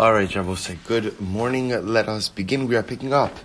[0.00, 1.68] All right, say good morning.
[1.68, 2.66] Let us begin.
[2.66, 3.36] We are picking up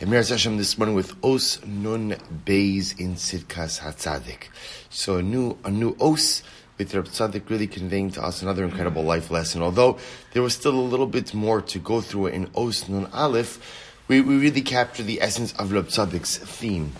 [0.00, 4.44] Emir Hashem this morning with Os Nun Beis in Tzidkas Hatzadik.
[4.88, 6.42] So a new, a new Os
[6.78, 9.60] with Reb Tzadok really conveying to us another incredible life lesson.
[9.60, 9.98] Although
[10.32, 13.60] there was still a little bit more to go through in Os Nun Aleph,
[14.08, 16.94] we, we really capture the essence of Reb Tzadok's theme.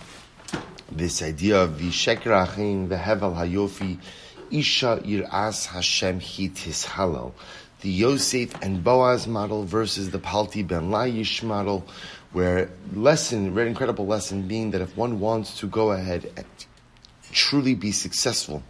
[0.93, 4.01] This idea of the Sheker the Hevel Hayofi,
[4.51, 7.33] Isha Yir'as Hashem Hit His Halal
[7.81, 11.87] the Yosef and Boaz model versus the Palti ben Laish model,
[12.33, 16.47] where lesson, very incredible lesson being that if one wants to go ahead and
[17.33, 18.63] truly be successful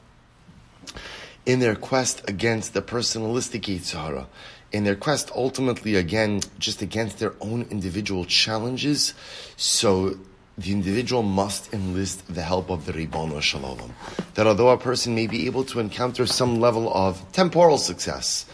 [1.47, 4.27] in their quest against the personalistic Yitzhara,
[4.71, 9.15] in their quest ultimately again just against their own individual challenges,
[9.57, 10.19] so
[10.59, 13.93] the individual must enlist the help of the Ribono Shel Olam.
[14.35, 18.45] That although a person may be able to encounter some level of temporal success,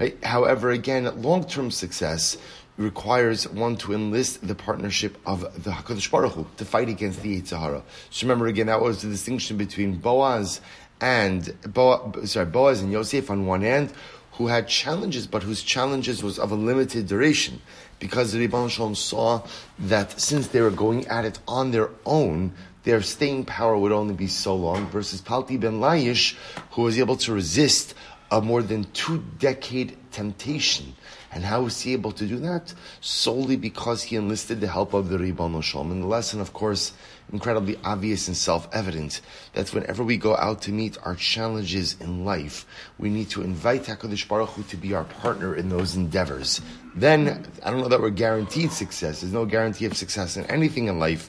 [0.00, 0.22] Right?
[0.24, 2.36] However, again, long-term success
[2.76, 7.40] requires one to enlist the partnership of the Hakadosh Baruch Hu to fight against the
[7.40, 7.82] Yitzhahara.
[8.10, 10.60] So remember again, that was the distinction between Boaz
[11.00, 13.92] and Boaz, sorry, Boaz and Yosef on one end,
[14.32, 17.60] who had challenges, but whose challenges was of a limited duration,
[18.00, 19.46] because the Shalom saw
[19.78, 24.14] that since they were going at it on their own, their staying power would only
[24.14, 26.36] be so long, versus Palti ben Layish,
[26.72, 27.94] who was able to resist
[28.30, 30.94] a more than two decade temptation.
[31.32, 32.72] And how was he able to do that?
[33.00, 35.90] Solely because he enlisted the help of the Ribbono Shel Olam.
[35.90, 36.92] And the lesson, of course,
[37.32, 39.20] incredibly obvious and self-evident,
[39.54, 42.66] that whenever we go out to meet our challenges in life,
[42.98, 46.60] we need to invite HaKadosh Baruch Hu to be our partner in those endeavors.
[46.94, 49.20] Then, I don't know that we're guaranteed success.
[49.20, 51.28] There's no guarantee of success in anything in life,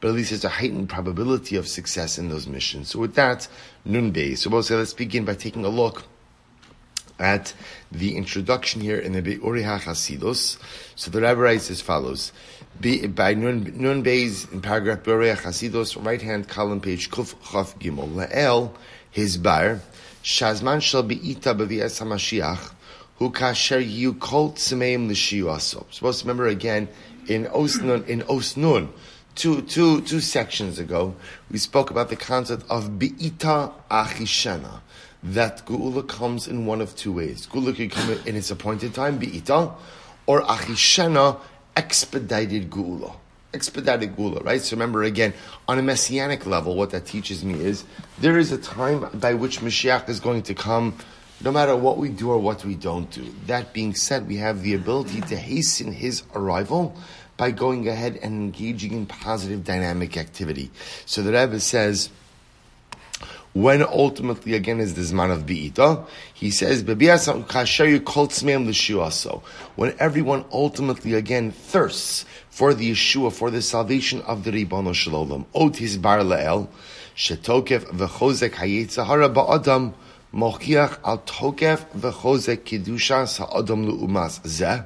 [0.00, 2.90] but at least there's a heightened probability of success in those missions.
[2.90, 3.48] So with that,
[3.86, 4.34] Nun Bey.
[4.34, 6.04] So we'll say, let's begin by taking a look
[7.18, 7.54] at
[7.90, 10.58] the introduction here in the Be'uri HaChasidus.
[10.94, 12.32] So the Rebbe writes as follows.
[12.80, 18.12] by Nun, Nun Beis in paragraph Be'uri HaChasidus, right hand column page Kuf Chaf Gimel.
[18.12, 18.72] La'el,
[19.10, 19.80] his bar,
[20.22, 22.72] Shazman shall be ita b'vi'es HaMashiach,
[23.16, 25.86] who kasher yu kol tzmeim l'shiyu aso.
[25.90, 26.88] Supposed to remember again,
[27.28, 28.88] in Osnun, in Osnun,
[29.34, 31.14] two, two, two sections ago,
[31.50, 34.80] we spoke about the concept of Be'ita Achishena
[35.32, 37.46] that Geula comes in one of two ways.
[37.46, 39.72] Geula can come in its appointed time, Be'ita,
[40.26, 41.38] or Achishena,
[41.76, 43.14] expedited Geula.
[43.52, 44.60] Expedited Geula, right?
[44.60, 45.34] So remember again,
[45.66, 47.84] on a messianic level, what that teaches me is
[48.18, 50.96] there is a time by which Mashiach is going to come
[51.42, 53.34] no matter what we do or what we don't do.
[53.46, 56.96] That being said, we have the ability to hasten his arrival
[57.36, 60.70] by going ahead and engaging in positive dynamic activity.
[61.04, 62.08] So the Rebbe says,
[63.56, 66.84] when ultimately again is the Zman of Be'ita, he says,
[69.14, 69.42] so
[69.76, 75.14] when everyone ultimately again thirsts for the Yeshua, for the salvation of the Ribbono Shel
[75.14, 76.68] Olam, Ot his bar le'el,
[77.16, 79.94] shetokef v'chozek hayetzahara ba'adam,
[80.34, 84.84] mochiach al tokef v'chozek kidushas ha'adam lu'umas zeh,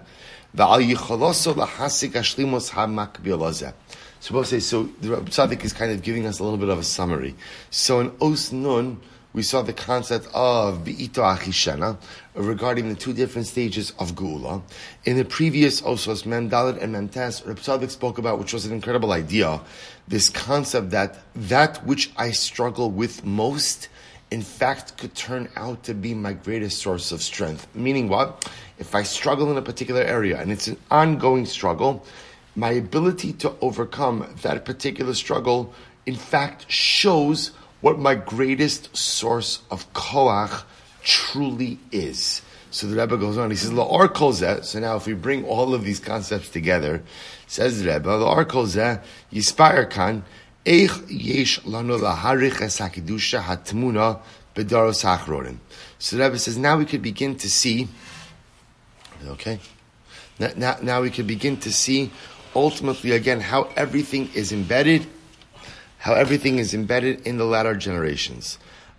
[0.57, 3.73] v'al yicholoso lahasik ashlimos ha'makbil zeh.
[4.21, 6.79] Supposed to say, so the Tzaddik is kind of giving us a little bit of
[6.79, 7.35] a summary.
[7.71, 9.01] So in Os Nun,
[9.33, 11.97] we saw the concept of Be'ito Achishana
[12.35, 14.61] regarding the two different stages of Geula.
[15.05, 17.43] In the previous Osos, Mem and Mem Tes,
[17.93, 19.61] spoke about, which was an incredible idea,
[20.09, 23.89] this concept that that which I struggle with most,
[24.31, 27.69] in fact, could turn out to be my greatest source of strength.
[27.75, 28.51] Meaning what?
[28.79, 32.05] If I struggle in a particular area, and it's an ongoing struggle,
[32.57, 35.73] my ability to overcome that particular struggle,
[36.07, 40.65] in fact, shows what my greatest source of koach
[41.03, 42.43] truly is.
[42.71, 45.75] So the Rebbe goes on, he says, La'or kolzeh, so now if we bring all
[45.75, 47.03] of these concepts together,
[47.47, 50.25] says the Rebbe, La'or kolzeh, yispire kan,
[50.65, 54.21] eich yesh lanu laharich es hakidusha hatmuna
[54.55, 55.57] bedaros hachrorim.
[55.99, 57.89] So the Rebbe says, now we could begin to see,
[59.27, 59.59] okay,
[60.39, 62.11] now, now, now we could begin to see
[62.55, 65.07] ultimately, again, how everything is embedded,
[65.99, 68.59] how everything is embedded in the latter generations.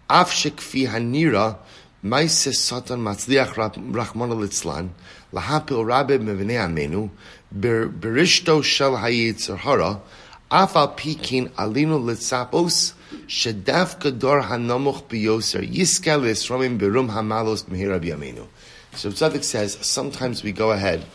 [0.10, 1.58] Afshik fi hanira,
[2.04, 4.90] maises satan matzliach rachmana litzlan,
[5.34, 7.10] lahapil rabbe mevnei amenu,
[7.54, 10.02] berishto shel hayitzer hara,
[10.50, 12.94] afal pikin alinu litzapos,
[13.28, 18.46] shedaf kador hanamuch biyoser, yiskel esromim berum hamalos mehira biyamenu.
[18.94, 21.06] So Tzadik says, sometimes we go ahead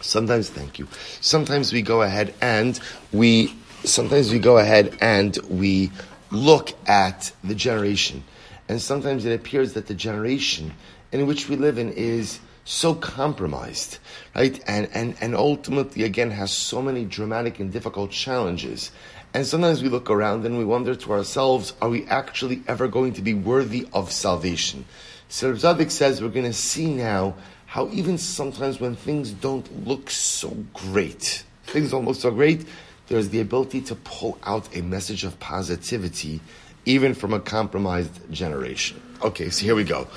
[0.00, 0.88] Sometimes, thank you.
[1.20, 2.78] Sometimes we go ahead and
[3.12, 3.54] we,
[3.84, 5.90] sometimes we go ahead and we
[6.30, 8.24] look at the generation.
[8.68, 10.72] And sometimes it appears that the generation
[11.12, 13.98] in which we live in is so compromised,
[14.34, 14.60] right?
[14.66, 18.92] And, and, and ultimately, again, has so many dramatic and difficult challenges.
[19.34, 23.14] And sometimes we look around and we wonder to ourselves, are we actually ever going
[23.14, 24.84] to be worthy of salvation?
[25.28, 27.34] So Zadik says we're going to see now
[27.70, 32.66] how even sometimes when things don't look so great, things don't look so great,
[33.06, 36.40] there's the ability to pull out a message of positivity
[36.84, 39.00] even from a compromised generation.
[39.22, 40.08] Okay, so here we go.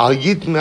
[0.00, 0.54] I don't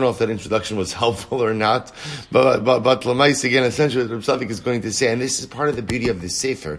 [0.00, 1.90] know if that introduction was helpful or not,
[2.30, 5.46] but but but Lamais again, essentially, what Rav is going to say, and this is
[5.46, 6.78] part of the beauty of the sefer,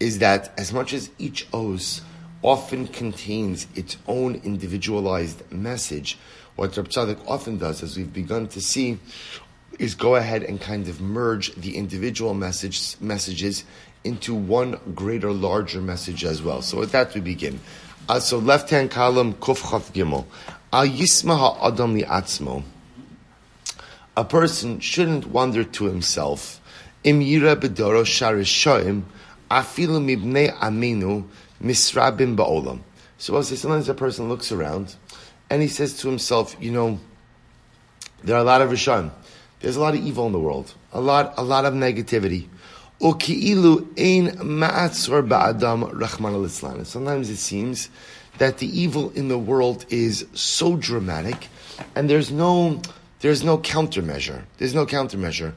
[0.00, 2.00] is that as much as each os
[2.42, 6.18] often contains its own individualized message,
[6.58, 8.98] what Rab Tzadok often does, as we've begun to see,
[9.78, 13.64] is go ahead and kind of merge the individual message, messages
[14.02, 16.60] into one greater, larger message as well.
[16.60, 17.60] So with that we begin.
[18.08, 20.26] Uh, so left hand column, Kuf Chav Gimel.
[20.72, 22.64] Al Yisma Adam Atzmo.
[24.16, 26.60] A person shouldn't wonder to himself,
[27.04, 29.04] Im Yira Bedoro Sharishoim,
[29.48, 31.24] Afilu Mibnei Aminu,
[31.62, 32.80] misrabim ba'olam.
[33.16, 34.96] So I'll sometimes a person looks around
[35.50, 36.98] and he says to himself, you know,
[38.22, 39.10] there are a lot of Rishon.
[39.60, 40.74] There's a lot of evil in the world.
[40.92, 42.48] A lot, a lot of negativity.
[46.86, 47.88] Sometimes it seems
[48.38, 51.48] that the evil in the world is so dramatic
[51.94, 52.80] and there's no,
[53.20, 54.42] there's no countermeasure.
[54.58, 55.54] There's no countermeasure.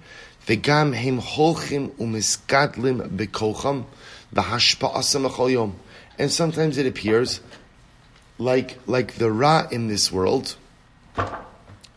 [6.19, 7.41] And sometimes it appears
[8.37, 10.55] like, like the Ra in this world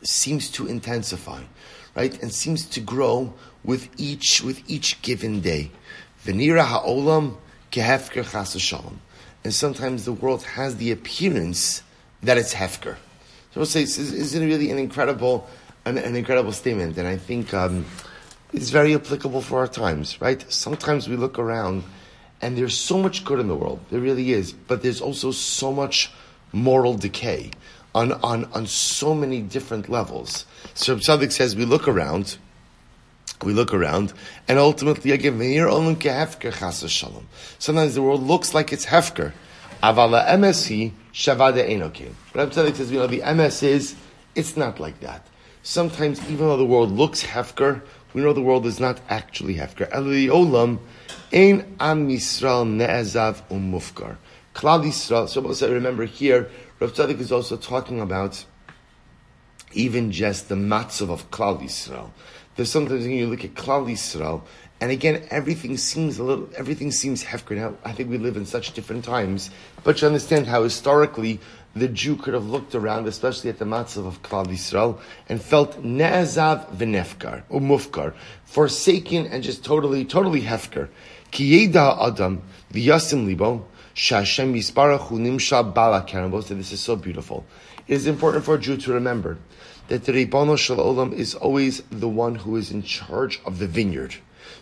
[0.02, 1.42] seems to intensify,
[1.94, 2.20] right?
[2.22, 3.34] And seems to grow
[3.64, 5.70] with each, with each given day.
[6.25, 6.64] Venira
[8.60, 9.00] shalom.
[9.44, 11.82] And sometimes the world has the appearance
[12.22, 12.96] that it's hefker.
[13.52, 15.48] So we'll say, isn't it really an incredible,
[15.84, 16.96] an, an incredible statement?
[16.98, 17.84] And I think um,
[18.52, 20.44] it's very applicable for our times, right?
[20.50, 21.84] Sometimes we look around
[22.40, 23.81] and there's so much good in the world.
[23.90, 24.52] There really is.
[24.52, 26.10] But there's also so much
[26.55, 27.51] moral decay
[27.95, 30.47] on, on, on so many different levels.
[30.75, 32.39] So Tzaddik says we look around,
[33.43, 34.12] we look around,
[34.49, 35.39] and ultimately again,
[37.59, 39.33] sometimes the world looks like it's hefker.
[39.83, 42.15] Avala MSC Shavada Enokim.
[42.33, 43.95] But Tzaddik says, you know, the emes is,
[44.35, 45.27] it's not like that.
[45.62, 49.93] Sometimes, even though the world looks hefker, we know the world is not actually hefker.
[49.95, 50.79] Eli olam
[51.33, 54.17] Ein Am Yisrael Ne'ezav Umufkar.
[54.55, 56.49] Klal Yisrael, so also remember here,
[56.79, 58.45] Rav Tzadok is also talking about
[59.73, 62.11] even just the matzav of Klal Yisrael.
[62.55, 64.43] There's sometimes when you look at Klal Yisrael,
[64.81, 67.56] and again, everything seems a little, everything seems hefker.
[67.56, 69.51] Now, I think we live in such different times,
[69.83, 71.41] but you understand how historically
[71.75, 75.83] the Jew could have looked around, especially at the matzav of Klal Yisrael, and felt
[75.83, 78.15] ne'ezav v'nefkar, or mufkar,
[78.45, 80.89] forsaken and just totally, totally hefker.
[81.33, 82.43] Ki adam
[82.73, 86.05] v'yasim libo, shashem yisparach nimsha bala.
[86.43, 87.44] This is so beautiful.
[87.87, 89.38] It is important for a Jew to remember
[89.88, 93.67] that the Ribono Shel Olam is always the one who is in charge of the
[93.67, 94.14] vineyard.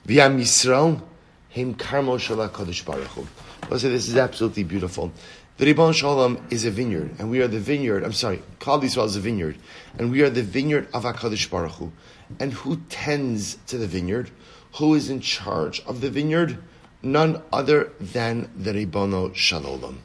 [0.07, 1.01] V'yam Yisrael,
[1.49, 3.27] him karmo shel HaKadosh Baruch Hu.
[3.71, 5.13] This is absolutely beautiful.
[5.59, 8.03] The Ribbono Shel Olam is a vineyard, and we are the vineyard.
[8.03, 9.57] I'm sorry, Klal Yisrael is a vineyard,
[9.99, 11.93] and we are the vineyard of Hakadosh Baruch Hu.
[12.41, 14.31] And who tends to the vineyard?
[14.77, 16.59] Who is in charge of the vineyard?
[17.03, 19.97] None other than the Ribbono Shel Olam.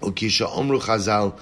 [0.00, 1.36] Ukisha Omru Chazal,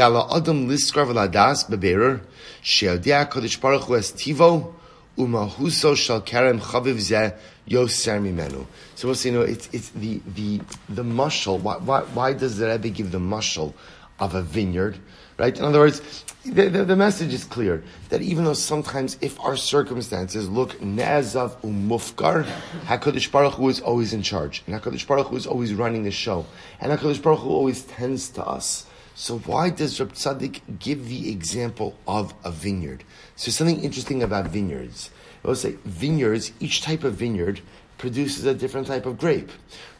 [0.00, 2.20] Allah Adam Liskrav Ladas Beberer,
[2.62, 4.74] Sheodia Kodesh Baruch Hu Es Tivo,
[5.16, 7.34] Umahuso Shal Kerem Chaviv Zeh
[7.68, 8.66] Yoser Mimenu.
[8.94, 11.58] So we'll see, you know, it's, it's the, the, the mushal.
[11.60, 13.72] Why, why, why does the Rebbe give the mushal
[14.20, 14.98] of a vineyard?
[15.36, 15.56] Right?
[15.58, 19.56] In other words, the, the, the, message is clear that even though sometimes if our
[19.56, 22.44] circumstances look ne'azav umufkar,
[22.84, 24.62] HaKadosh Baruch Hu is always in charge.
[24.66, 26.46] And HaKadosh Baruch Hu is always running the show.
[26.80, 28.86] And HaKadosh Baruch Hu always tends to us.
[29.16, 33.04] So why does Rab Tzadok give the example of a vineyard?
[33.36, 35.10] So something interesting about vineyards.
[35.42, 37.60] Let's say vineyards, each type of vineyard
[37.98, 39.50] produces a different type of grape,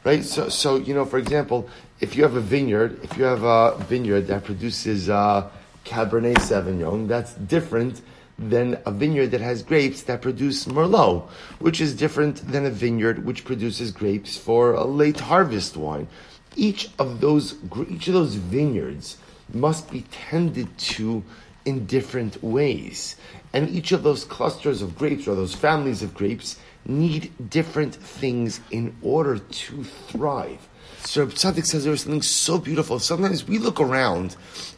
[0.04, 0.24] right?
[0.24, 1.68] So, so you know, for example,
[2.00, 5.50] if you have a vineyard, if you have a vineyard that produces uh,
[5.84, 8.02] Cabernet Sauvignon, that's different
[8.38, 11.28] than a vineyard that has grapes that produce Merlot,
[11.60, 16.08] which is different than a vineyard which produces grapes for a late harvest wine.
[16.56, 17.56] Each of those,
[17.88, 19.18] each of those vineyards
[19.52, 21.22] must be tended to
[21.64, 23.16] in different ways.
[23.52, 28.60] And each of those clusters of grapes or those families of grapes need different things
[28.70, 30.68] in order to thrive.
[31.04, 32.98] So Tzaddik says there's something so beautiful.
[32.98, 34.36] Sometimes we look around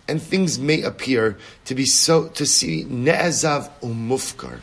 [0.09, 4.61] and things may appear to be so, to see ne'ezav umufkar.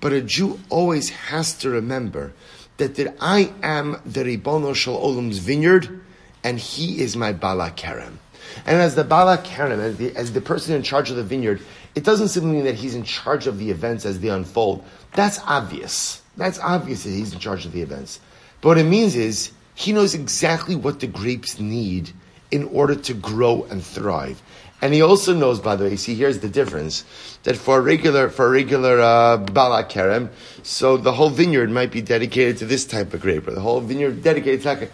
[0.00, 2.32] But a Jew always has to remember
[2.76, 6.00] that, that I am the Ribono Shel Olam's vineyard
[6.42, 8.18] and he is my Bala Kerem.
[8.66, 11.60] And as the Bala Kerem, as the, as the person in charge of the vineyard,
[11.94, 14.84] it doesn't simply mean that he's in charge of the events as they unfold.
[15.14, 16.20] That's obvious.
[16.36, 18.20] That's obvious that he's in charge of the events.
[18.60, 22.10] But what it means is he knows exactly what the grapes need
[22.50, 24.40] in order to grow and thrive.
[24.84, 27.04] And he also knows, by the way, see, here's the difference,
[27.44, 30.28] that for a regular, for a regular, uh, Bala Kerem,
[30.62, 33.80] so the whole vineyard might be dedicated to this type of grape, or the whole
[33.80, 34.90] vineyard dedicated to that.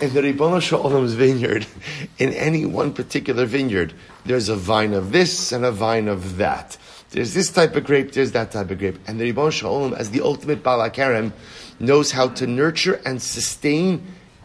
[0.00, 1.66] In the Ribono Shel Olam's vineyard,
[2.18, 3.94] in any one particular vineyard,
[4.24, 6.76] there's a vine of this and a vine of that.
[7.12, 8.98] There's this type of grape, there's that type of grape.
[9.06, 11.32] And the Ribono Shel Olam, as the ultimate Bala Kerem,
[11.78, 14.02] knows how to nurture and sustain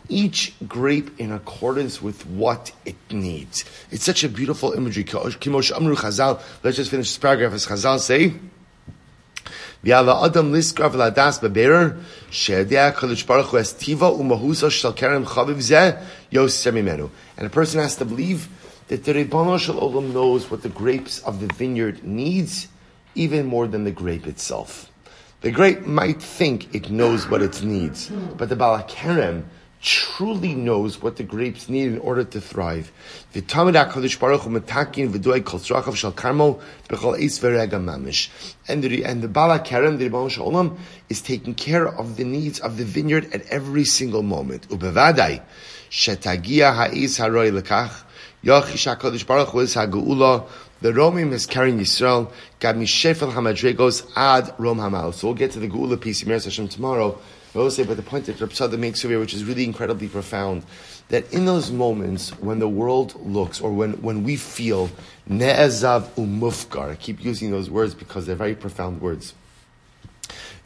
[0.10, 3.64] each grape in accordance with what it needs.
[3.90, 5.06] It's such a beautiful imagery.
[5.06, 6.42] Kimosh Amru Chazal.
[6.62, 8.34] Let's just finish this paragraph as Chazal say.
[9.86, 17.10] adam liskrav ladas beberer she'edea kadosh baruch hu es tiva umahusa shel kerem chaviv zeh.
[17.38, 18.50] And a person has to believe
[18.88, 22.68] that the Shel Olam knows what the grapes of the vineyard needs
[23.16, 24.92] even more than the grape itself.
[25.42, 29.44] The grape might think it knows what it needs, but the Balakerem
[29.82, 32.92] truly knows what the grapes need in order to thrive.
[33.34, 33.54] And the
[39.06, 40.80] and the Bala Kerem, the Shalom,
[41.10, 44.68] is taking care of the needs of the vineyard at every single moment.
[45.90, 48.04] Shetagia ha'is haroi lekach
[48.44, 50.48] yachish Hakadosh Baruch Hu is hageula.
[50.82, 52.32] The Romim is carrying Yisrael.
[52.60, 55.14] Gad mishefel hamadregos ad rom hamal.
[55.14, 57.20] So we'll get to the Geula piece in Hashem tomorrow.
[57.56, 60.64] I will say, but the point that Rab makes here, which is really incredibly profound,
[61.10, 64.92] that in those moments when the world looks, or when, when we feel
[65.28, 69.34] ne'ezav Umufgar, I keep using those words because they're very profound words.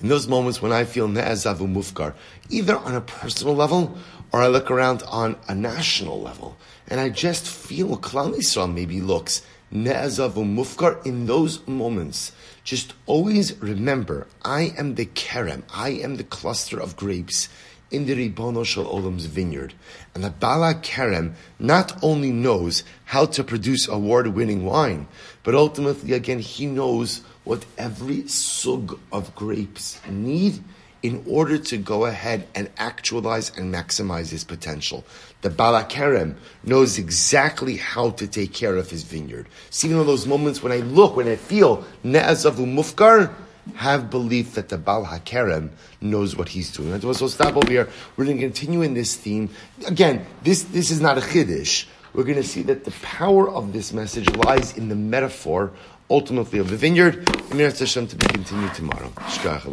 [0.02, 2.14] In those moments when I feel ne'ezav umufkar,
[2.50, 3.98] either on a personal level
[4.32, 9.00] or I look around on a national level, and I just feel Klal Yisrael maybe
[9.00, 12.32] looks ne'ezav umufkar in those moments
[12.64, 17.50] just always remember, I am the kerem, I am the cluster of grapes
[17.90, 19.74] in the Ribono Shel Olam's vineyard.
[20.14, 25.08] And the Bala Kerem not only knows how to produce award-winning wine,
[25.44, 30.64] but ultimately, again, he knows what every sug of grapes need
[31.02, 35.04] in order to go ahead and actualize and maximize his potential.
[35.42, 39.48] The Balakerem knows exactly how to take care of his vineyard.
[39.72, 43.34] See, even those moments when I look, when I feel Ne'azavu Mufkar,
[43.76, 45.70] have belief that the Bal HaKerem
[46.02, 47.00] knows what he's doing.
[47.14, 47.90] So stop over here.
[48.18, 49.50] We're going to continue in this theme.
[49.86, 51.86] Again, this, this is not a Chiddush.
[52.14, 55.72] We're going to see that the power of this message lies in the metaphor,
[56.12, 57.28] ultimately, of the vineyard.
[57.52, 59.10] Amir Hashem to be continued tomorrow.
[59.34, 59.66] Shkach.